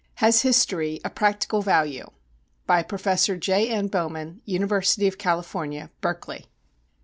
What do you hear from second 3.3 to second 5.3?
J. N. BOWMAN, UNIVERSITY OF